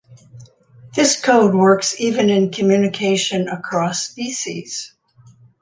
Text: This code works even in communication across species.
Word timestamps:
This 0.95 1.21
code 1.21 1.53
works 1.53 1.93
even 1.99 2.31
in 2.31 2.49
communication 2.51 3.47
across 3.47 4.01
species. 4.05 4.95